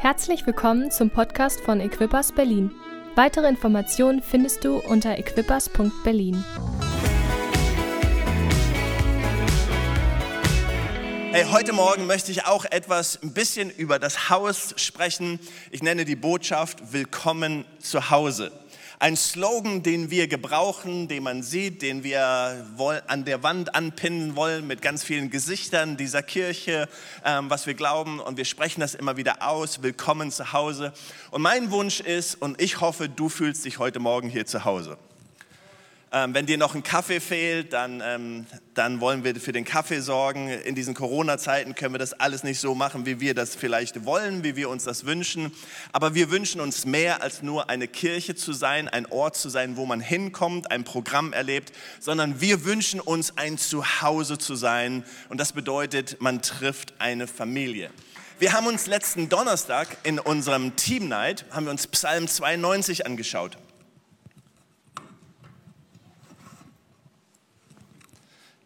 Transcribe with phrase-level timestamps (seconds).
[0.00, 2.70] Herzlich willkommen zum Podcast von Equippers Berlin.
[3.16, 6.42] Weitere Informationen findest du unter equippers.berlin.
[11.32, 15.38] Hey, heute Morgen möchte ich auch etwas ein bisschen über das Haus sprechen.
[15.70, 18.52] Ich nenne die Botschaft Willkommen zu Hause.
[19.02, 22.66] Ein Slogan, den wir gebrauchen, den man sieht, den wir
[23.06, 26.86] an der Wand anpinnen wollen mit ganz vielen Gesichtern dieser Kirche,
[27.24, 28.20] ähm, was wir glauben.
[28.20, 29.82] Und wir sprechen das immer wieder aus.
[29.82, 30.92] Willkommen zu Hause.
[31.30, 34.98] Und mein Wunsch ist, und ich hoffe, du fühlst dich heute Morgen hier zu Hause.
[36.12, 40.00] Ähm, wenn dir noch ein Kaffee fehlt, dann, ähm, dann wollen wir für den Kaffee
[40.00, 40.48] sorgen.
[40.48, 44.42] In diesen Corona-Zeiten können wir das alles nicht so machen, wie wir das vielleicht wollen,
[44.42, 45.52] wie wir uns das wünschen.
[45.92, 49.76] Aber wir wünschen uns mehr als nur eine Kirche zu sein, ein Ort zu sein,
[49.76, 55.04] wo man hinkommt, ein Programm erlebt, sondern wir wünschen uns ein Zuhause zu sein.
[55.28, 57.88] Und das bedeutet, man trifft eine Familie.
[58.40, 63.56] Wir haben uns letzten Donnerstag in unserem Team Night, haben wir uns Psalm 92 angeschaut.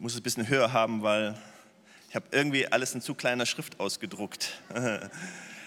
[0.05, 1.35] Muss es ein bisschen höher haben, weil
[2.11, 4.61] ich habe irgendwie alles in zu kleiner Schrift ausgedruckt.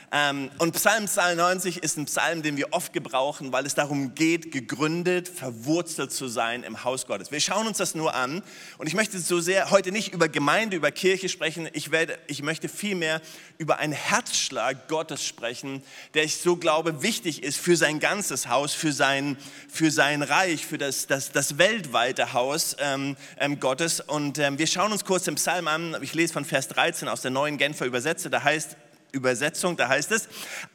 [0.09, 4.53] Ähm, und Psalm 92 ist ein Psalm, den wir oft gebrauchen, weil es darum geht,
[4.53, 7.29] gegründet, verwurzelt zu sein im Haus Gottes.
[7.29, 8.41] Wir schauen uns das nur an
[8.77, 11.67] und ich möchte so sehr heute nicht über Gemeinde, über Kirche sprechen.
[11.73, 13.21] Ich, werde, ich möchte vielmehr
[13.57, 18.73] über einen Herzschlag Gottes sprechen, der ich so glaube wichtig ist für sein ganzes Haus,
[18.73, 19.35] für sein,
[19.67, 23.99] für sein Reich, für das, das, das weltweite Haus ähm, ähm, Gottes.
[23.99, 25.97] Und ähm, wir schauen uns kurz den Psalm an.
[26.01, 28.29] Ich lese von Vers 13 aus der neuen Genfer Übersetze.
[28.29, 28.77] Da heißt,
[29.11, 30.27] Übersetzung, da heißt es,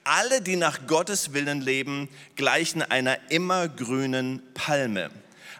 [0.04, 5.10] alle, die nach Gottes Willen leben, gleichen einer immergrünen Palme.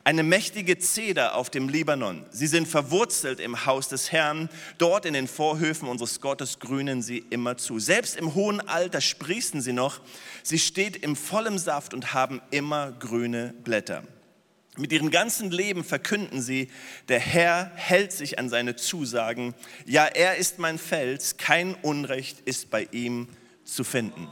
[0.05, 2.27] Eine mächtige Zeder auf dem Libanon.
[2.33, 4.49] Sie sind verwurzelt im Haus des Herrn.
[4.79, 7.79] Dort in den Vorhöfen unseres Gottes grünen sie immer zu.
[7.79, 10.01] Selbst im hohen Alter sprießen sie noch.
[10.43, 14.03] Sie steht im vollen Saft und haben immer grüne Blätter.
[14.79, 16.71] Mit ihrem ganzen Leben verkünden sie,
[17.09, 19.55] der Herr hält sich an seine Zusagen.
[19.85, 23.29] Ja, er ist mein Fels, kein Unrecht ist bei ihm
[23.65, 24.29] zu finden.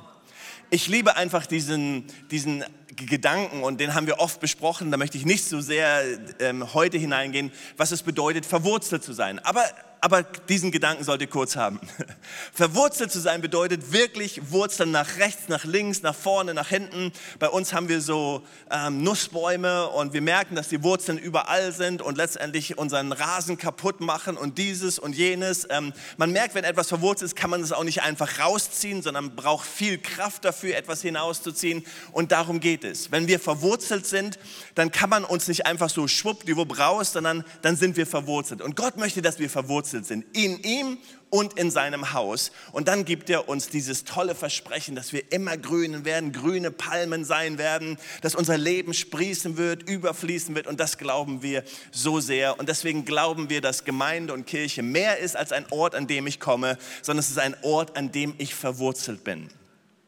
[0.70, 2.64] Ich liebe einfach diesen, diesen
[2.96, 6.02] Gedanken und den haben wir oft besprochen, da möchte ich nicht so sehr
[6.38, 9.40] ähm, heute hineingehen, was es bedeutet, verwurzelt zu sein.
[9.40, 9.64] Aber
[10.00, 11.78] aber diesen Gedanken sollt ihr kurz haben.
[12.54, 17.12] Verwurzelt zu sein bedeutet wirklich Wurzeln nach rechts, nach links, nach vorne, nach hinten.
[17.38, 22.00] Bei uns haben wir so ähm, Nussbäume und wir merken, dass die Wurzeln überall sind
[22.00, 25.66] und letztendlich unseren Rasen kaputt machen und dieses und jenes.
[25.68, 29.36] Ähm, man merkt, wenn etwas verwurzelt ist, kann man es auch nicht einfach rausziehen, sondern
[29.36, 31.84] braucht viel Kraft dafür, etwas hinauszuziehen.
[32.12, 33.12] Und darum geht es.
[33.12, 34.38] Wenn wir verwurzelt sind,
[34.74, 38.62] dann kann man uns nicht einfach so schwuppdiwupp raus, sondern dann sind wir verwurzelt.
[38.62, 40.24] Und Gott möchte, dass wir verwurzelt verwurzelt sind.
[40.36, 40.98] In ihm
[41.30, 42.50] und in seinem Haus.
[42.72, 47.24] Und dann gibt er uns dieses tolle Versprechen, dass wir immer grünen werden, grüne Palmen
[47.24, 50.66] sein werden, dass unser Leben sprießen wird, überfließen wird.
[50.66, 51.62] Und das glauben wir
[51.92, 52.58] so sehr.
[52.58, 56.26] Und deswegen glauben wir, dass Gemeinde und Kirche mehr ist als ein Ort, an dem
[56.26, 59.50] ich komme, sondern es ist ein Ort, an dem ich verwurzelt bin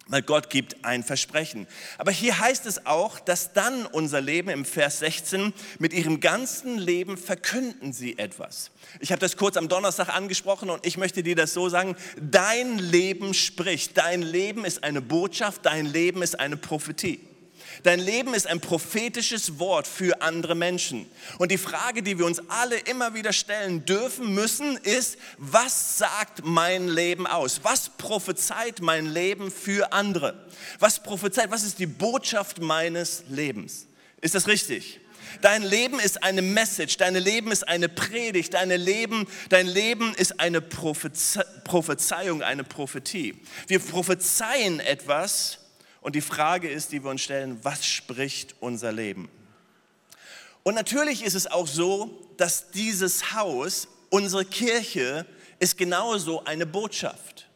[0.08, 1.66] weil Gott gibt ein Versprechen.
[1.98, 6.78] Aber hier heißt es auch, dass dann unser Leben im Vers 16 mit ihrem ganzen
[6.78, 8.70] Leben verkünden sie etwas.
[9.00, 12.78] Ich habe das kurz am Donnerstag angesprochen und ich möchte dir das so sagen, dein
[12.78, 17.31] Leben spricht, dein Leben ist eine Botschaft, dein Leben ist eine Prophetie.
[17.82, 21.10] Dein Leben ist ein prophetisches Wort für andere Menschen.
[21.38, 26.44] Und die Frage, die wir uns alle immer wieder stellen dürfen müssen, ist, was sagt
[26.44, 27.60] mein Leben aus?
[27.62, 30.46] Was prophezeit mein Leben für andere?
[30.78, 33.86] Was prophezeit, was ist die Botschaft meines Lebens?
[34.20, 35.00] Ist das richtig?
[35.40, 40.38] Dein Leben ist eine Message, dein Leben ist eine Predigt, dein Leben, dein Leben ist
[40.38, 43.40] eine Prophezeiung, eine Prophetie.
[43.66, 45.58] Wir prophezeien etwas,
[46.02, 49.30] und die Frage ist, die wir uns stellen, was spricht unser Leben?
[50.64, 55.26] Und natürlich ist es auch so, dass dieses Haus, unsere Kirche,
[55.58, 57.48] ist genauso eine Botschaft.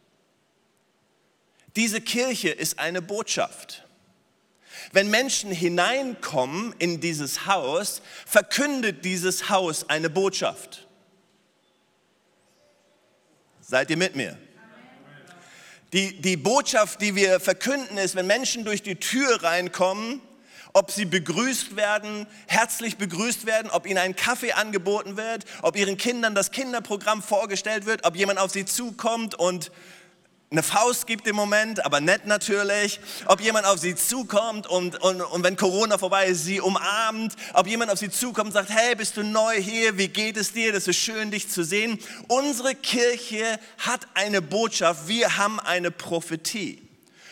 [1.75, 3.84] Diese Kirche ist eine Botschaft.
[4.92, 10.87] Wenn Menschen hineinkommen in dieses Haus, verkündet dieses Haus eine Botschaft.
[13.60, 14.39] Seid ihr mit mir?
[15.92, 20.21] Die, die Botschaft, die wir verkünden, ist, wenn Menschen durch die Tür reinkommen,
[20.72, 25.97] ob sie begrüßt werden, herzlich begrüßt werden, ob ihnen ein Kaffee angeboten wird, ob ihren
[25.97, 29.71] Kindern das Kinderprogramm vorgestellt wird, ob jemand auf sie zukommt und
[30.51, 35.21] eine Faust gibt im Moment, aber nett natürlich, ob jemand auf sie zukommt und, und,
[35.21, 38.95] und wenn Corona vorbei ist, sie umarmt, ob jemand auf sie zukommt und sagt, hey,
[38.95, 41.98] bist du neu hier, wie geht es dir, das ist schön, dich zu sehen.
[42.28, 46.85] Unsere Kirche hat eine Botschaft, wir haben eine Prophetie.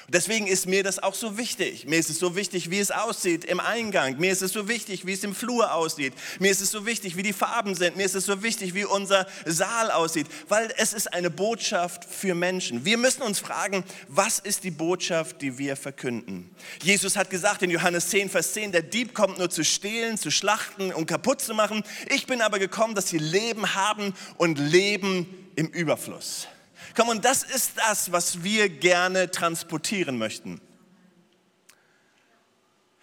[0.09, 1.87] Deswegen ist mir das auch so wichtig.
[1.87, 4.19] Mir ist es so wichtig, wie es aussieht im Eingang.
[4.19, 6.13] Mir ist es so wichtig, wie es im Flur aussieht.
[6.39, 7.97] Mir ist es so wichtig, wie die Farben sind.
[7.97, 12.35] Mir ist es so wichtig, wie unser Saal aussieht, weil es ist eine Botschaft für
[12.35, 12.85] Menschen.
[12.85, 16.51] Wir müssen uns fragen, was ist die Botschaft, die wir verkünden?
[16.83, 20.31] Jesus hat gesagt in Johannes 10, Vers 10, der Dieb kommt nur zu stehlen, zu
[20.31, 21.83] schlachten und kaputt zu machen.
[22.15, 25.27] Ich bin aber gekommen, dass sie Leben haben und Leben
[25.57, 26.49] im Überfluss.
[26.97, 30.61] Komm, und das ist das, was wir gerne transportieren möchten.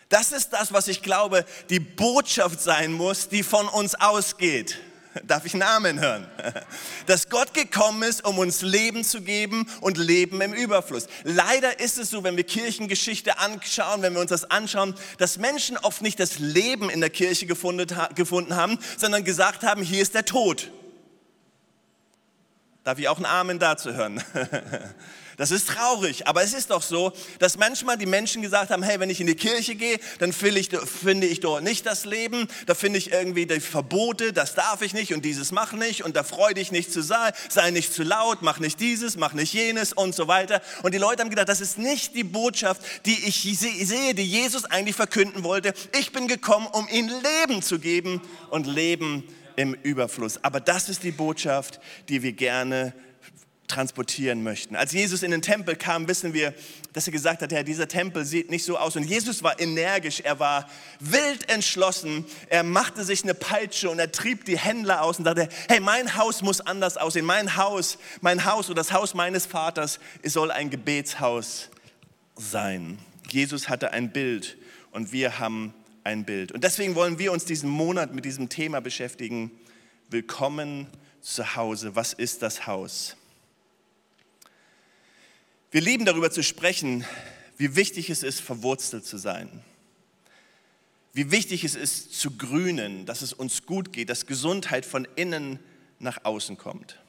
[0.09, 4.77] Das ist das, was ich glaube, die Botschaft sein muss, die von uns ausgeht.
[5.23, 6.27] Darf ich einen Amen hören?
[7.05, 11.07] Dass Gott gekommen ist, um uns Leben zu geben und Leben im Überfluss.
[11.23, 15.77] Leider ist es so, wenn wir Kirchengeschichte anschauen, wenn wir uns das anschauen, dass Menschen
[15.77, 20.25] oft nicht das Leben in der Kirche gefunden haben, sondern gesagt haben, hier ist der
[20.25, 20.71] Tod.
[22.83, 24.23] Darf ich auch einen Amen dazu hören?
[25.37, 28.99] Das ist traurig, aber es ist doch so, dass manchmal die Menschen gesagt haben, hey,
[28.99, 32.47] wenn ich in die Kirche gehe, dann finde ich, finde ich dort nicht das Leben,
[32.67, 36.15] da finde ich irgendwie die Verbote, das darf ich nicht und dieses mach nicht und
[36.15, 39.51] da freu dich nicht zu sein, sei nicht zu laut, mach nicht dieses, mach nicht
[39.51, 40.61] jenes und so weiter.
[40.83, 44.65] Und die Leute haben gedacht, das ist nicht die Botschaft, die ich sehe, die Jesus
[44.65, 45.73] eigentlich verkünden wollte.
[45.97, 50.43] Ich bin gekommen, um ihnen Leben zu geben und Leben zu im Überfluss.
[50.43, 52.93] Aber das ist die Botschaft, die wir gerne
[53.71, 54.75] transportieren möchten.
[54.75, 56.53] Als Jesus in den Tempel kam, wissen wir,
[56.93, 58.95] dass er gesagt hat, Herr, dieser Tempel sieht nicht so aus.
[58.95, 60.69] Und Jesus war energisch, er war
[60.99, 65.47] wild entschlossen, er machte sich eine Peitsche und er trieb die Händler aus und dachte,
[65.69, 67.25] hey, mein Haus muss anders aussehen.
[67.25, 71.69] Mein Haus, mein Haus oder das Haus meines Vaters soll ein Gebetshaus
[72.35, 72.99] sein.
[73.29, 74.57] Jesus hatte ein Bild
[74.91, 76.51] und wir haben ein Bild.
[76.51, 79.51] Und deswegen wollen wir uns diesen Monat mit diesem Thema beschäftigen.
[80.09, 80.87] Willkommen
[81.21, 81.95] zu Hause.
[81.95, 83.15] Was ist das Haus?
[85.69, 87.05] Wir lieben darüber zu sprechen,
[87.57, 89.63] wie wichtig es ist, verwurzelt zu sein.
[91.13, 95.59] Wie wichtig es ist, zu grünen, dass es uns gut geht, dass Gesundheit von innen
[95.99, 96.99] nach außen kommt.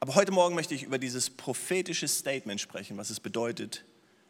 [0.00, 3.84] Aber heute Morgen möchte ich über dieses prophetische Statement sprechen, was es bedeutet,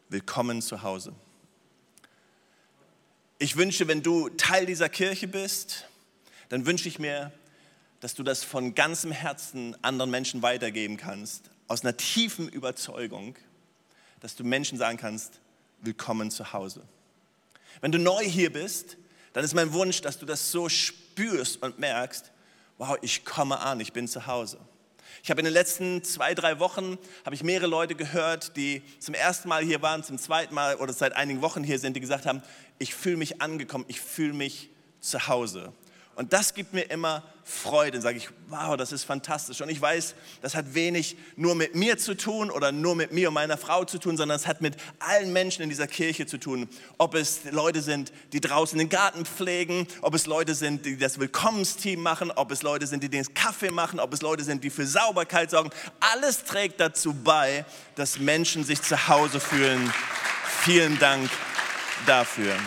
[0.09, 1.13] willkommen zu Hause.
[3.41, 5.85] Ich wünsche, wenn du Teil dieser Kirche bist,
[6.49, 7.31] dann wünsche ich mir,
[8.01, 13.37] dass du das von ganzem Herzen anderen Menschen weitergeben kannst, aus einer tiefen Überzeugung,
[14.19, 15.39] dass du Menschen sagen kannst,
[15.79, 16.83] willkommen zu Hause.
[17.79, 18.97] Wenn du neu hier bist,
[19.31, 22.33] dann ist mein Wunsch, dass du das so spürst und merkst,
[22.77, 24.59] wow, ich komme an, ich bin zu Hause.
[25.23, 29.13] Ich habe in den letzten zwei, drei Wochen habe ich mehrere Leute gehört, die zum
[29.13, 32.25] ersten Mal hier waren, zum zweiten Mal oder seit einigen Wochen hier sind, die gesagt
[32.25, 32.41] haben,
[32.77, 34.69] ich fühle mich angekommen, ich fühle mich
[34.99, 35.73] zu Hause.
[36.19, 37.93] Und das gibt mir immer Freude.
[37.93, 39.61] Dann sage ich, wow, das ist fantastisch.
[39.61, 43.29] Und ich weiß, das hat wenig nur mit mir zu tun oder nur mit mir
[43.29, 46.37] und meiner Frau zu tun, sondern es hat mit allen Menschen in dieser Kirche zu
[46.37, 46.67] tun.
[46.97, 51.19] Ob es Leute sind, die draußen den Garten pflegen, ob es Leute sind, die das
[51.19, 54.71] Willkommensteam machen, ob es Leute sind, die den Kaffee machen, ob es Leute sind, die
[54.71, 55.69] für Sauberkeit sorgen.
[56.01, 57.63] Alles trägt dazu bei,
[57.95, 59.93] dass Menschen sich zu Hause fühlen.
[60.63, 61.29] Vielen Dank
[62.05, 62.57] dafür.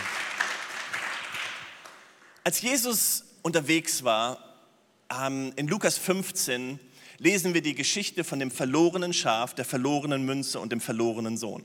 [2.45, 4.39] Als Jesus unterwegs war,
[5.11, 6.79] ähm, in Lukas 15
[7.19, 11.65] lesen wir die Geschichte von dem verlorenen Schaf, der verlorenen Münze und dem verlorenen Sohn.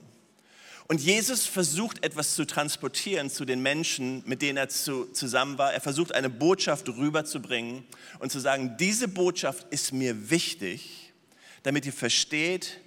[0.87, 5.73] Und Jesus versucht etwas zu transportieren zu den Menschen, mit denen er zu, zusammen war.
[5.73, 7.85] Er versucht eine Botschaft rüberzubringen
[8.19, 11.11] und zu sagen, diese Botschaft ist mir wichtig,
[11.63, 12.79] damit ihr versteht,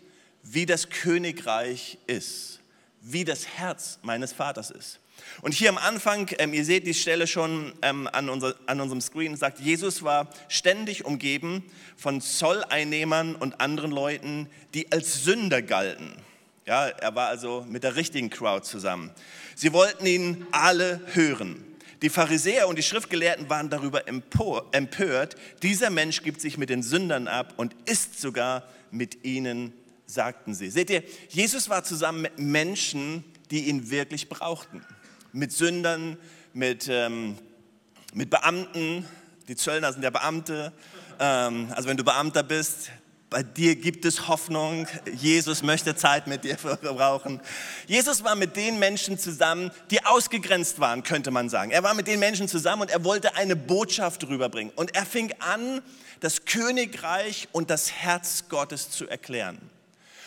[0.42, 2.60] wie das Königreich ist,
[3.02, 4.99] wie das Herz meines Vaters ist.
[5.42, 9.00] Und hier am Anfang, ähm, ihr seht die Stelle schon ähm, an, unser, an unserem
[9.00, 11.64] Screen, sagt, Jesus war ständig umgeben
[11.96, 16.14] von Zolleinnehmern und anderen Leuten, die als Sünder galten.
[16.66, 19.10] Ja, er war also mit der richtigen Crowd zusammen.
[19.56, 21.64] Sie wollten ihn alle hören.
[22.02, 25.36] Die Pharisäer und die Schriftgelehrten waren darüber empört.
[25.62, 29.72] Dieser Mensch gibt sich mit den Sündern ab und isst sogar mit ihnen,
[30.06, 30.70] sagten sie.
[30.70, 34.82] Seht ihr, Jesus war zusammen mit Menschen, die ihn wirklich brauchten
[35.32, 36.16] mit Sündern,
[36.52, 37.38] mit, ähm,
[38.14, 39.06] mit Beamten.
[39.48, 40.72] Die Zöllner sind ja Beamte.
[41.18, 42.90] Ähm, also wenn du Beamter bist,
[43.30, 44.88] bei dir gibt es Hoffnung.
[45.14, 47.40] Jesus möchte Zeit mit dir verbrauchen.
[47.86, 51.70] Jesus war mit den Menschen zusammen, die ausgegrenzt waren, könnte man sagen.
[51.70, 54.72] Er war mit den Menschen zusammen und er wollte eine Botschaft rüberbringen.
[54.74, 55.80] Und er fing an,
[56.18, 59.58] das Königreich und das Herz Gottes zu erklären.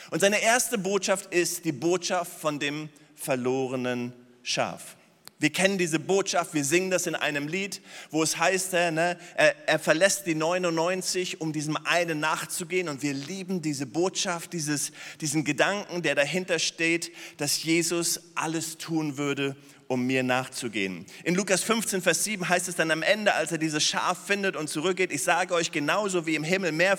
[0.10, 4.98] Und seine erste Botschaft ist die Botschaft von dem verlorenen Schaf.
[5.40, 7.82] Wir kennen diese Botschaft, wir singen das in einem Lied,
[8.12, 12.88] wo es heißt, äh, ne, er, er, verlässt die 99, um diesem einen nachzugehen.
[12.88, 19.18] Und wir lieben diese Botschaft, dieses, diesen Gedanken, der dahinter steht, dass Jesus alles tun
[19.18, 19.58] würde,
[19.94, 21.06] um mir nachzugehen.
[21.24, 24.56] In Lukas 15, Vers 7 heißt es dann am Ende, als er dieses Schaf findet
[24.56, 26.98] und zurückgeht, ich sage euch, genauso wie im Himmel mehr,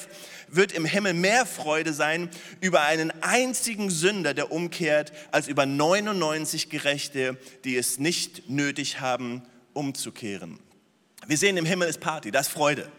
[0.49, 6.71] wird im Himmel mehr Freude sein über einen einzigen Sünder, der umkehrt, als über 99
[6.71, 10.61] Gerechte, die es nicht nötig haben, umzukehren.
[11.27, 12.91] Wir sehen, im Himmel ist Party, das ist Freude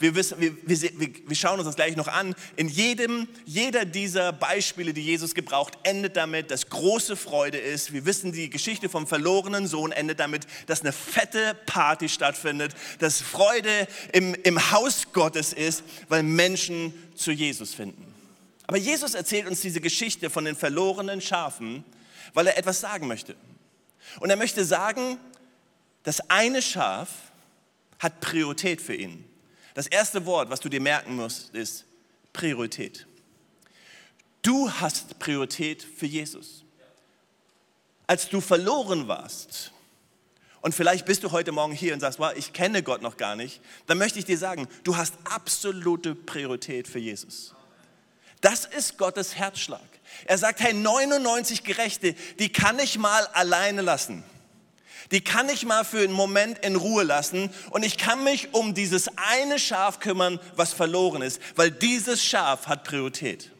[0.00, 0.90] wir, wissen, wir, wir,
[1.26, 2.34] wir schauen uns das gleich noch an.
[2.56, 7.92] In jedem, jeder dieser Beispiele, die Jesus gebraucht, endet damit, dass große Freude ist.
[7.92, 13.20] Wir wissen, die Geschichte vom verlorenen Sohn endet damit, dass eine fette Party stattfindet, dass
[13.20, 18.06] Freude im, im Haus Gottes ist, weil Menschen zu Jesus finden.
[18.66, 21.84] Aber Jesus erzählt uns diese Geschichte von den verlorenen Schafen,
[22.34, 23.36] weil er etwas sagen möchte.
[24.20, 25.18] Und er möchte sagen,
[26.02, 27.10] das eine Schaf
[27.98, 29.29] hat Priorität für ihn.
[29.80, 31.86] Das erste Wort, was du dir merken musst, ist
[32.34, 33.06] Priorität.
[34.42, 36.66] Du hast Priorität für Jesus.
[38.06, 39.72] Als du verloren warst,
[40.60, 43.36] und vielleicht bist du heute Morgen hier und sagst, wow, ich kenne Gott noch gar
[43.36, 47.54] nicht, dann möchte ich dir sagen, du hast absolute Priorität für Jesus.
[48.42, 49.80] Das ist Gottes Herzschlag.
[50.26, 54.24] Er sagt, hey, 99 Gerechte, die kann ich mal alleine lassen
[55.10, 58.74] die kann ich mal für einen Moment in Ruhe lassen und ich kann mich um
[58.74, 63.50] dieses eine Schaf kümmern, was verloren ist, weil dieses Schaf hat Priorität.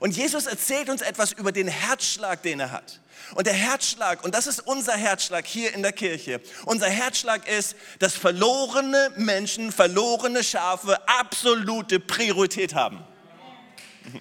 [0.00, 3.00] Und Jesus erzählt uns etwas über den Herzschlag, den er hat.
[3.34, 7.76] Und der Herzschlag, und das ist unser Herzschlag hier in der Kirche, unser Herzschlag ist,
[7.98, 13.02] dass verlorene Menschen, verlorene Schafe absolute Priorität haben.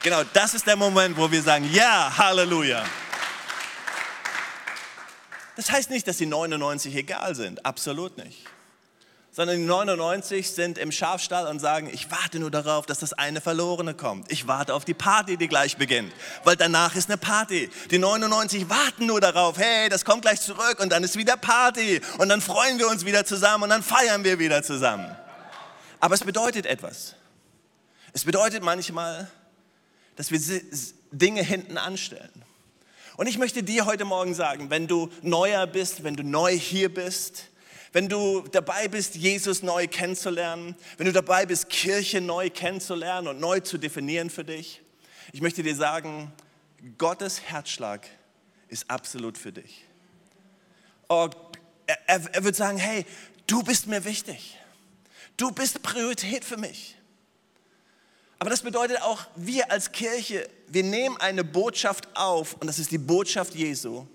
[0.00, 2.84] Genau, das ist der Moment, wo wir sagen, ja, Halleluja.
[5.58, 8.44] Das heißt nicht, dass die 99 egal sind, absolut nicht.
[9.32, 13.40] Sondern die 99 sind im Schafstall und sagen, ich warte nur darauf, dass das eine
[13.40, 14.30] Verlorene kommt.
[14.30, 16.12] Ich warte auf die Party, die gleich beginnt,
[16.44, 17.70] weil danach ist eine Party.
[17.90, 22.00] Die 99 warten nur darauf, hey, das kommt gleich zurück und dann ist wieder Party
[22.18, 25.10] und dann freuen wir uns wieder zusammen und dann feiern wir wieder zusammen.
[25.98, 27.16] Aber es bedeutet etwas.
[28.12, 29.28] Es bedeutet manchmal,
[30.14, 30.40] dass wir
[31.10, 32.44] Dinge hinten anstellen.
[33.18, 36.88] Und ich möchte dir heute Morgen sagen, wenn du neuer bist, wenn du neu hier
[36.88, 37.46] bist,
[37.90, 43.40] wenn du dabei bist, Jesus neu kennenzulernen, wenn du dabei bist, Kirche neu kennenzulernen und
[43.40, 44.82] neu zu definieren für dich,
[45.32, 46.30] ich möchte dir sagen,
[46.96, 48.06] Gottes Herzschlag
[48.68, 49.84] ist absolut für dich.
[51.08, 51.28] Oh,
[52.06, 53.04] er, er wird sagen, hey,
[53.48, 54.56] du bist mir wichtig.
[55.36, 56.96] Du bist Priorität für mich.
[58.38, 62.92] Aber das bedeutet auch, wir als Kirche, wir nehmen eine Botschaft auf und das ist
[62.92, 64.06] die Botschaft Jesu.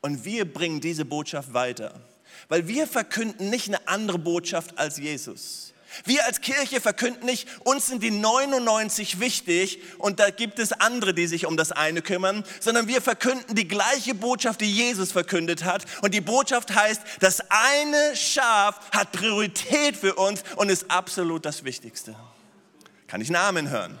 [0.00, 2.00] Und wir bringen diese Botschaft weiter.
[2.48, 5.72] Weil wir verkünden nicht eine andere Botschaft als Jesus.
[6.04, 11.14] Wir als Kirche verkünden nicht, uns sind die 99 wichtig und da gibt es andere,
[11.14, 15.64] die sich um das eine kümmern, sondern wir verkünden die gleiche Botschaft, die Jesus verkündet
[15.64, 15.86] hat.
[16.02, 21.64] Und die Botschaft heißt, das eine Schaf hat Priorität für uns und ist absolut das
[21.64, 22.14] Wichtigste.
[23.08, 23.98] Kann ich einen Amen hören?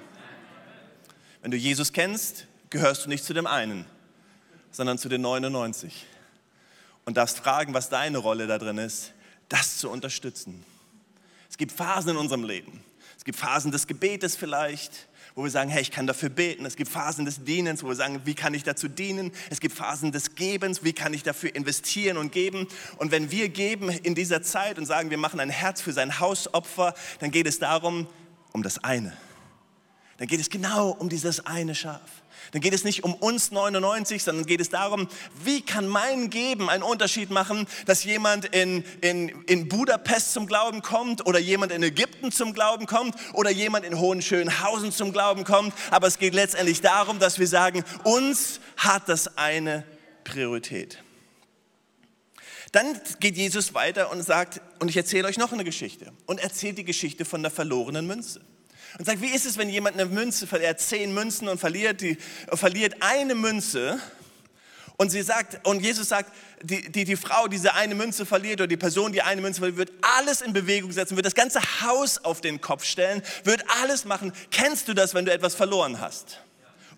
[1.40, 3.86] Wenn du Jesus kennst, gehörst du nicht zu dem einen,
[4.70, 6.04] sondern zu den 99.
[7.06, 9.14] Und darfst fragen, was deine Rolle da drin ist,
[9.48, 10.62] das zu unterstützen.
[11.48, 12.84] Es gibt Phasen in unserem Leben.
[13.16, 16.66] Es gibt Phasen des Gebetes vielleicht, wo wir sagen, hey, ich kann dafür beten.
[16.66, 19.32] Es gibt Phasen des Dienens, wo wir sagen, wie kann ich dazu dienen?
[19.48, 22.68] Es gibt Phasen des Gebens, wie kann ich dafür investieren und geben?
[22.98, 26.20] Und wenn wir geben in dieser Zeit und sagen, wir machen ein Herz für sein
[26.20, 28.06] Hausopfer, dann geht es darum,
[28.58, 29.16] um das eine.
[30.16, 32.00] Dann geht es genau um dieses eine Schaf.
[32.50, 35.06] Dann geht es nicht um uns 99, sondern geht es darum,
[35.44, 40.82] wie kann mein Geben einen Unterschied machen, dass jemand in, in, in Budapest zum Glauben
[40.82, 45.72] kommt oder jemand in Ägypten zum Glauben kommt oder jemand in Hohenschönhausen zum Glauben kommt.
[45.92, 49.84] Aber es geht letztendlich darum, dass wir sagen, uns hat das eine
[50.24, 50.98] Priorität.
[52.72, 56.12] Dann geht Jesus weiter und sagt, und ich erzähle euch noch eine Geschichte.
[56.26, 58.40] Und erzählt die Geschichte von der verlorenen Münze.
[58.98, 62.18] Und sagt, wie ist es, wenn jemand eine Münze verliert, zehn Münzen und verliert, die,
[62.52, 63.98] verliert eine Münze?
[64.96, 66.32] Und sie sagt, und Jesus sagt,
[66.62, 69.60] die, die, die Frau, die diese eine Münze verliert, oder die Person, die eine Münze
[69.60, 73.62] verliert, wird alles in Bewegung setzen, wird das ganze Haus auf den Kopf stellen, wird
[73.80, 74.32] alles machen.
[74.50, 76.40] Kennst du das, wenn du etwas verloren hast?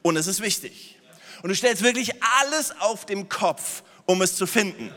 [0.03, 0.97] Und es ist wichtig.
[1.43, 4.91] Und du stellst wirklich alles auf den Kopf, um es zu finden.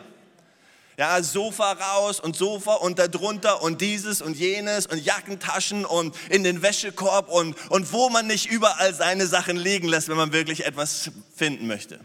[0.97, 6.43] Ja, Sofa raus und Sofa und darunter und dieses und jenes und Jackentaschen und in
[6.43, 10.65] den Wäschekorb und, und wo man nicht überall seine Sachen liegen lässt, wenn man wirklich
[10.65, 11.99] etwas finden möchte.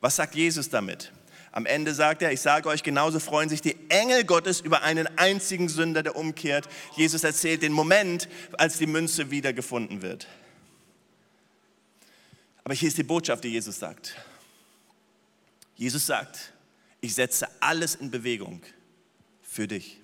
[0.00, 1.12] Was sagt Jesus damit?
[1.50, 5.06] Am Ende sagt er, ich sage euch, genauso freuen sich die Engel Gottes über einen
[5.18, 6.68] einzigen Sünder, der umkehrt.
[6.94, 10.28] Jesus erzählt den Moment, als die Münze wiedergefunden wird.
[12.64, 14.14] Aber hier ist die Botschaft, die Jesus sagt.
[15.74, 16.52] Jesus sagt,
[17.00, 18.62] ich setze alles in Bewegung
[19.42, 20.00] für dich,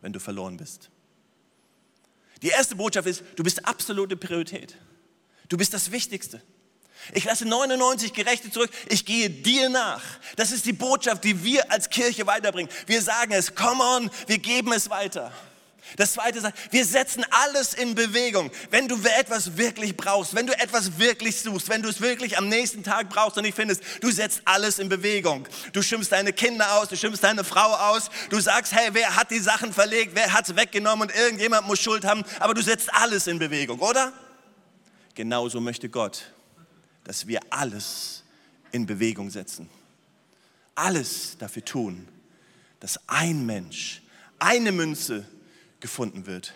[0.00, 0.90] wenn du verloren bist.
[2.42, 4.76] Die erste Botschaft ist, du bist absolute Priorität.
[5.48, 6.42] Du bist das Wichtigste.
[7.12, 8.70] Ich lasse 99 Gerechte zurück.
[8.88, 10.02] Ich gehe dir nach.
[10.36, 12.70] Das ist die Botschaft, die wir als Kirche weiterbringen.
[12.86, 15.32] Wir sagen es, come on, wir geben es weiter.
[15.96, 18.50] Das zweite sagt, wir setzen alles in Bewegung.
[18.70, 22.48] Wenn du etwas wirklich brauchst, wenn du etwas wirklich suchst, wenn du es wirklich am
[22.48, 25.46] nächsten Tag brauchst und nicht findest, du setzt alles in Bewegung.
[25.72, 29.30] Du schimpfst deine Kinder aus, du schimpfst deine Frau aus, du sagst, hey, wer hat
[29.30, 32.92] die Sachen verlegt, wer hat es weggenommen und irgendjemand muss Schuld haben, aber du setzt
[32.92, 34.12] alles in Bewegung, oder?
[35.14, 36.32] Genauso möchte Gott,
[37.04, 38.24] dass wir alles
[38.72, 39.68] in Bewegung setzen.
[40.74, 42.08] Alles dafür tun,
[42.80, 44.02] dass ein Mensch,
[44.40, 45.24] eine Münze,
[45.84, 46.54] gefunden wird.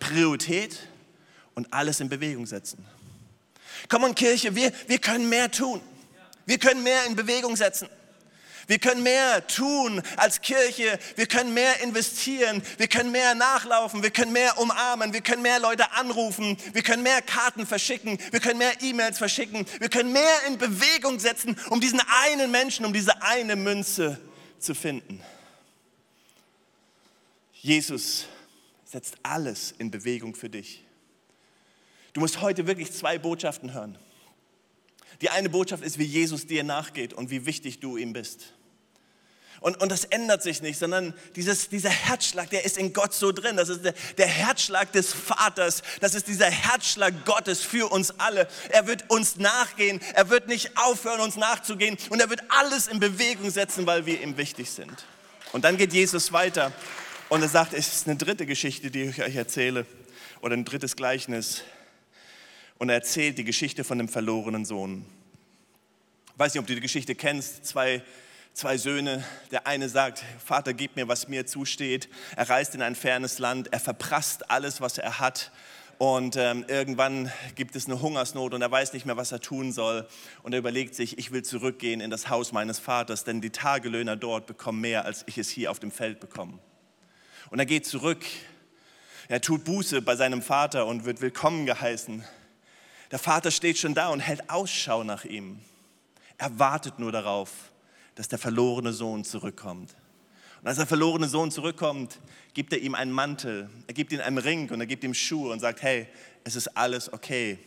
[0.00, 0.78] Priorität
[1.54, 2.86] und alles in Bewegung setzen.
[3.90, 5.82] Komm on Kirche, wir, wir können mehr tun.
[6.46, 7.86] Wir können mehr in Bewegung setzen.
[8.66, 10.98] Wir können mehr tun als Kirche.
[11.16, 12.62] Wir können mehr investieren.
[12.78, 14.02] Wir können mehr nachlaufen.
[14.02, 15.12] Wir können mehr umarmen.
[15.12, 16.56] Wir können mehr Leute anrufen.
[16.72, 18.18] Wir können mehr Karten verschicken.
[18.30, 19.66] Wir können mehr E-Mails verschicken.
[19.80, 24.18] Wir können mehr in Bewegung setzen, um diesen einen Menschen, um diese eine Münze
[24.58, 25.20] zu finden.
[27.52, 28.26] Jesus
[28.86, 30.84] setzt alles in Bewegung für dich.
[32.12, 33.98] Du musst heute wirklich zwei Botschaften hören.
[35.20, 38.54] Die eine Botschaft ist, wie Jesus dir nachgeht und wie wichtig du ihm bist.
[39.60, 43.32] Und, und das ändert sich nicht, sondern dieses, dieser Herzschlag, der ist in Gott so
[43.32, 43.56] drin.
[43.56, 45.82] Das ist der, der Herzschlag des Vaters.
[46.00, 48.48] Das ist dieser Herzschlag Gottes für uns alle.
[48.68, 50.00] Er wird uns nachgehen.
[50.14, 51.96] Er wird nicht aufhören, uns nachzugehen.
[52.10, 55.04] Und er wird alles in Bewegung setzen, weil wir ihm wichtig sind.
[55.52, 56.72] Und dann geht Jesus weiter
[57.28, 59.84] und er sagt, es ist eine dritte Geschichte, die ich euch erzähle,
[60.40, 61.62] oder ein drittes Gleichnis.
[62.78, 65.04] Und er erzählt die Geschichte von dem verlorenen Sohn.
[66.32, 67.64] Ich weiß nicht, ob du die Geschichte kennst.
[67.64, 68.02] Zwei,
[68.52, 69.24] zwei Söhne.
[69.50, 72.08] Der eine sagt, Vater, gib mir, was mir zusteht.
[72.36, 73.72] Er reist in ein fernes Land.
[73.72, 75.50] Er verprasst alles, was er hat.
[75.98, 79.72] Und ähm, irgendwann gibt es eine Hungersnot und er weiß nicht mehr, was er tun
[79.72, 80.06] soll.
[80.42, 84.14] Und er überlegt sich, ich will zurückgehen in das Haus meines Vaters, denn die Tagelöhner
[84.14, 86.58] dort bekommen mehr, als ich es hier auf dem Feld bekomme.
[87.50, 88.24] Und er geht zurück.
[89.28, 92.24] Er tut Buße bei seinem Vater und wird willkommen geheißen.
[93.10, 95.60] Der Vater steht schon da und hält Ausschau nach ihm.
[96.38, 97.50] Er wartet nur darauf,
[98.16, 99.94] dass der verlorene Sohn zurückkommt.
[100.60, 102.18] Und als der verlorene Sohn zurückkommt,
[102.54, 105.52] gibt er ihm einen Mantel, er gibt ihm einen Ring und er gibt ihm Schuhe
[105.52, 106.08] und sagt, hey,
[106.44, 107.58] es ist alles okay.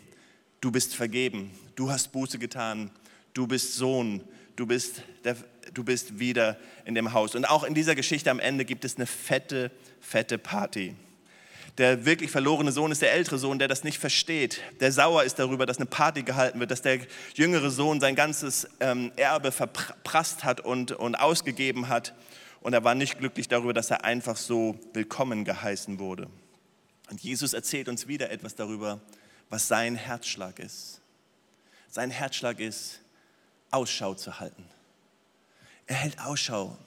[0.60, 2.92] Du bist vergeben, du hast Buße getan,
[3.34, 4.22] du bist Sohn,
[4.58, 5.38] du bist, der,
[5.80, 7.36] du bist wieder in dem Haus.
[7.36, 10.94] Und auch in dieser Geschichte am Ende gibt es eine fette, fette Party.
[11.78, 15.40] Der wirklich verlorene Sohn ist der ältere Sohn, der das nicht versteht, der sauer ist
[15.40, 17.00] darüber, dass eine Party gehalten wird, dass der
[17.36, 22.14] jüngere Sohn sein ganzes ähm, Erbe verprasst hat und, und ausgegeben hat.
[22.60, 26.28] Und er war nicht glücklich darüber, dass er einfach so willkommen geheißen wurde.
[27.10, 29.00] Und Jesus erzählt uns wieder etwas darüber,
[29.50, 31.00] was sein Herzschlag ist.
[31.88, 33.00] Sein Herzschlag ist,
[33.72, 34.66] Ausschau zu halten.
[35.90, 36.78] Er hält Ausschau.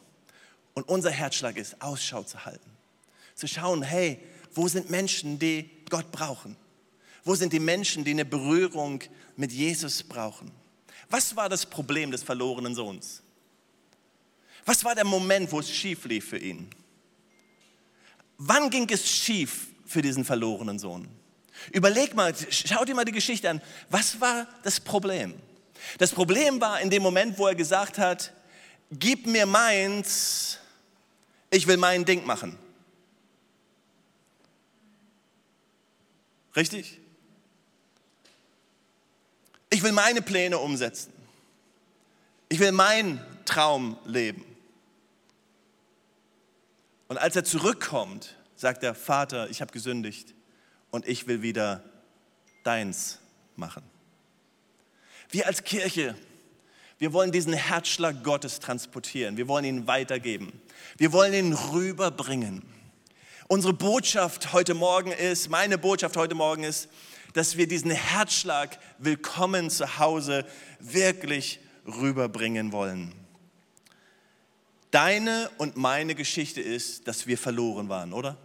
[0.75, 2.71] Und unser Herzschlag ist, Ausschau zu halten.
[3.35, 4.21] Zu schauen, hey,
[4.55, 6.57] wo sind Menschen, die Gott brauchen?
[7.25, 9.03] Wo sind die Menschen, die eine Berührung
[9.37, 10.53] mit Jesus brauchen?
[11.11, 13.23] Was war das Problem des verlorenen Sohns?
[14.65, 16.71] Was war der Moment, wo es schief lief für ihn?
[18.39, 21.09] Wann ging es schief für diesen verlorenen Sohn?
[21.73, 23.61] Überleg mal, schau dir mal die Geschichte an.
[23.91, 25.35] Was war das Problem?
[25.99, 28.33] Das Problem war in dem Moment, wo er gesagt hat,
[28.99, 30.59] gib mir meins,
[31.51, 32.59] ich will mein Ding machen.
[36.55, 37.01] Richtig?
[39.71, 41.13] Ich will meine Pläne umsetzen.
[42.49, 44.45] Ich will meinen Traum leben.
[47.09, 50.35] Und als er zurückkommt, sagt er, Vater, ich habe gesündigt
[50.91, 51.83] und ich will wieder
[52.65, 53.19] deins
[53.57, 53.83] machen.
[55.31, 56.15] Wir als Kirche,
[57.03, 59.37] wir wollen diesen Herzschlag Gottes transportieren.
[59.37, 60.53] Wir wollen ihn weitergeben.
[60.99, 62.63] Wir wollen ihn rüberbringen.
[63.49, 66.89] Unsere Botschaft heute Morgen ist, meine Botschaft heute Morgen ist,
[67.33, 70.47] dass wir diesen Herzschlag willkommen zu Hause
[70.79, 73.13] wirklich rüberbringen wollen.
[74.93, 78.37] Deine und meine Geschichte ist, dass wir verloren waren, oder?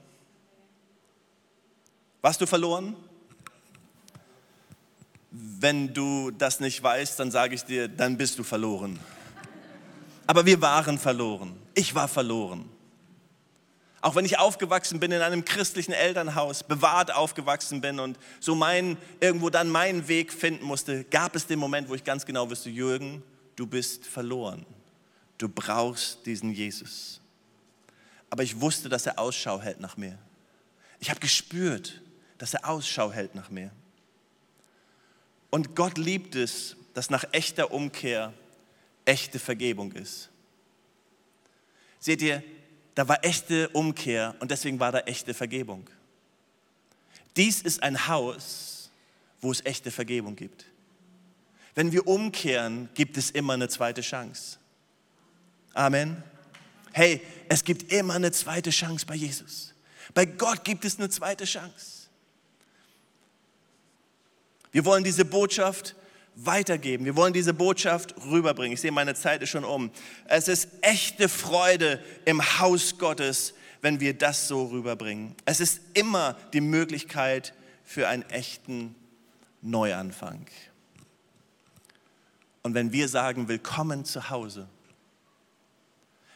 [2.23, 2.95] Warst du verloren?
[5.59, 8.99] Wenn du das nicht weißt, dann sage ich dir, dann bist du verloren.
[10.25, 11.55] Aber wir waren verloren.
[11.73, 12.69] Ich war verloren.
[14.01, 18.97] Auch wenn ich aufgewachsen bin in einem christlichen Elternhaus, bewahrt aufgewachsen bin und so mein,
[19.19, 22.69] irgendwo dann meinen Weg finden musste, gab es den Moment, wo ich ganz genau wusste,
[22.69, 23.23] Jürgen,
[23.55, 24.65] du bist verloren.
[25.37, 27.21] Du brauchst diesen Jesus.
[28.29, 30.17] Aber ich wusste, dass er Ausschau hält nach mir.
[30.99, 32.01] Ich habe gespürt,
[32.37, 33.71] dass er Ausschau hält nach mir.
[35.49, 38.33] Und Gott liebt es, dass nach echter Umkehr
[39.05, 40.29] echte Vergebung ist.
[41.99, 42.43] Seht ihr,
[42.95, 45.89] da war echte Umkehr und deswegen war da echte Vergebung.
[47.35, 48.91] Dies ist ein Haus,
[49.41, 50.65] wo es echte Vergebung gibt.
[51.75, 54.57] Wenn wir umkehren, gibt es immer eine zweite Chance.
[55.75, 56.23] Amen.
[56.91, 59.75] Hey, es gibt immer eine zweite Chance bei Jesus.
[60.15, 62.06] Bei Gott gibt es eine zweite Chance.
[64.77, 65.95] Wir wollen diese Botschaft
[66.35, 67.03] weitergeben.
[67.03, 68.73] Wir wollen diese Botschaft rüberbringen.
[68.73, 69.89] Ich sehe, meine Zeit ist schon um.
[70.27, 75.33] Es ist echte Freude im Haus Gottes, wenn wir das so rüberbringen.
[75.45, 78.93] Es ist immer die Möglichkeit für einen echten
[79.63, 80.45] Neuanfang.
[82.61, 84.67] Und wenn wir sagen, willkommen zu Hause,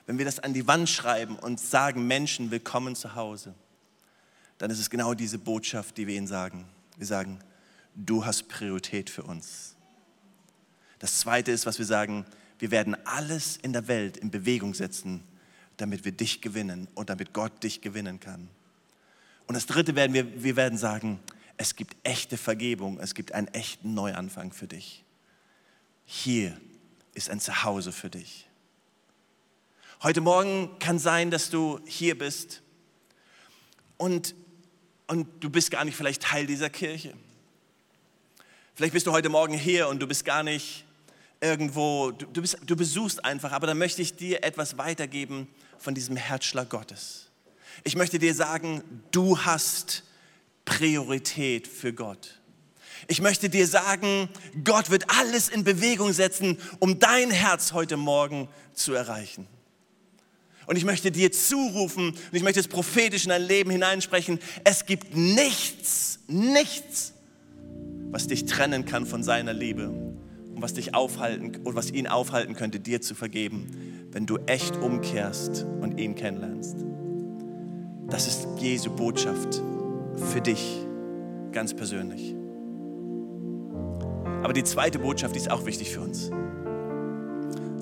[0.08, 3.54] wenn wir das an die Wand schreiben und sagen, Menschen, willkommen zu Hause,
[4.58, 6.66] dann ist es genau diese Botschaft, die wir ihnen sagen.
[6.98, 7.40] Wir sagen,
[7.96, 9.76] du hast Priorität für uns.
[11.00, 12.26] Das Zweite ist, was wir sagen,
[12.60, 15.24] wir werden alles in der Welt in Bewegung setzen,
[15.78, 18.50] damit wir dich gewinnen und damit Gott dich gewinnen kann.
[19.48, 21.20] Und das Dritte werden wir, wir werden sagen,
[21.58, 25.04] es gibt echte Vergebung, es gibt einen echten Neuanfang für dich.
[26.06, 26.60] Hier
[27.14, 28.48] ist ein Zuhause für dich.
[30.04, 32.62] Heute Morgen kann sein, dass du hier bist
[33.98, 34.36] und,
[35.08, 37.14] und du bist gar nicht vielleicht Teil dieser Kirche.
[38.74, 40.86] Vielleicht bist du heute Morgen hier und du bist gar nicht
[41.42, 45.94] irgendwo, du, du, bist, du besuchst einfach, aber dann möchte ich dir etwas weitergeben von
[45.94, 47.30] diesem Herzschlag Gottes.
[47.84, 48.82] Ich möchte dir sagen,
[49.12, 50.04] du hast
[50.64, 52.40] Priorität für Gott.
[53.08, 54.30] Ich möchte dir sagen,
[54.64, 59.48] Gott wird alles in Bewegung setzen, um dein Herz heute Morgen zu erreichen.
[60.66, 64.40] Und ich möchte dir zurufen und ich möchte es prophetisch in dein Leben hineinsprechen.
[64.64, 67.14] Es gibt nichts, nichts,
[68.12, 72.54] was dich trennen kann von seiner Liebe und was dich aufhalten und was ihn aufhalten
[72.56, 73.68] könnte, dir zu vergeben,
[74.12, 76.86] wenn du echt umkehrst und ihn kennenlernst.
[78.10, 79.62] Das ist Jesu Botschaft
[80.34, 80.86] für dich
[81.54, 82.36] ganz persönlich.
[84.44, 86.30] Aber die zweite Botschaft die ist auch wichtig für uns.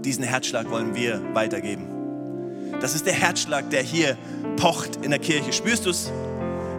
[0.03, 1.87] Diesen Herzschlag wollen wir weitergeben.
[2.79, 4.17] Das ist der Herzschlag, der hier
[4.55, 5.51] pocht in der Kirche.
[5.51, 6.11] Spürst du es?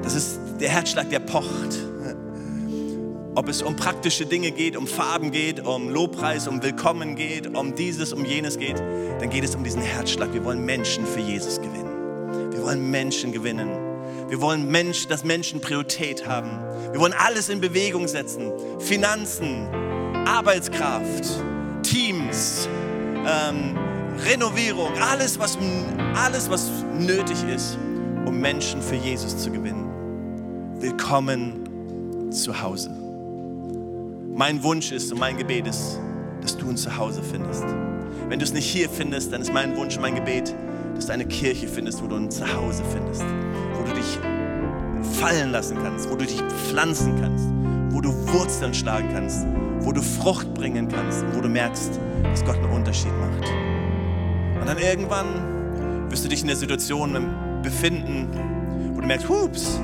[0.02, 1.89] Das ist der Herzschlag, der pocht
[3.34, 7.74] ob es um praktische Dinge geht, um Farben geht, um Lobpreis, um Willkommen geht, um
[7.74, 10.32] dieses, um jenes geht, dann geht es um diesen Herzschlag.
[10.34, 12.52] Wir wollen Menschen für Jesus gewinnen.
[12.52, 13.68] Wir wollen Menschen gewinnen.
[14.28, 16.50] Wir wollen Mensch, dass Menschen Priorität haben.
[16.92, 18.52] Wir wollen alles in Bewegung setzen.
[18.78, 19.68] Finanzen,
[20.26, 21.24] Arbeitskraft,
[21.82, 22.68] Teams,
[23.26, 23.76] ähm,
[24.24, 25.56] Renovierung, alles was,
[26.14, 27.78] alles, was nötig ist,
[28.26, 29.88] um Menschen für Jesus zu gewinnen.
[30.80, 32.99] Willkommen zu Hause.
[34.32, 35.98] Mein Wunsch ist und mein Gebet ist,
[36.40, 37.64] dass du ein Zuhause findest.
[38.28, 40.54] Wenn du es nicht hier findest, dann ist mein Wunsch und mein Gebet,
[40.94, 43.24] dass du eine Kirche findest, wo du ein Zuhause findest,
[43.74, 44.18] wo du dich
[45.18, 47.44] fallen lassen kannst, wo du dich pflanzen kannst,
[47.92, 49.46] wo du Wurzeln schlagen kannst,
[49.80, 53.50] wo du Frucht bringen kannst und wo du merkst, dass Gott einen Unterschied macht.
[54.60, 57.12] Und dann irgendwann wirst du dich in der Situation
[57.62, 58.28] befinden,
[58.94, 59.80] wo du merkst, hups,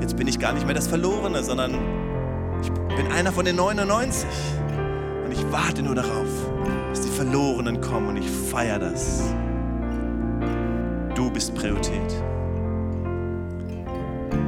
[0.00, 2.03] jetzt bin ich gar nicht mehr das Verlorene, sondern
[2.96, 4.28] bin einer von den 99
[5.24, 6.28] und ich warte nur darauf,
[6.90, 9.34] dass die Verlorenen kommen und ich feiere das.
[11.14, 12.22] Du bist Priorität.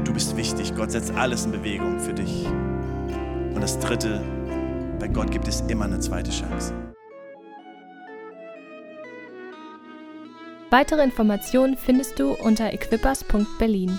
[0.05, 0.75] Du bist wichtig.
[0.75, 2.47] Gott setzt alles in Bewegung für dich.
[3.55, 4.21] Und das Dritte,
[4.99, 6.73] bei Gott gibt es immer eine zweite Chance.
[10.71, 13.99] Weitere Informationen findest du unter equippers.berlin.